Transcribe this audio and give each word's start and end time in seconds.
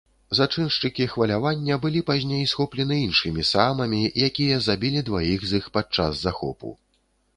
Зачыншчыкі 0.37 1.05
хвалявання 1.11 1.75
былі 1.83 2.01
пазней 2.07 2.41
схоплены 2.53 2.97
іншымі 3.01 3.45
саамамі, 3.51 3.99
якія 4.29 4.55
забілі 4.69 5.05
дваіх 5.11 5.45
з 5.51 5.61
іх 5.61 5.71
падчас 5.77 6.13
захопу. 6.27 6.77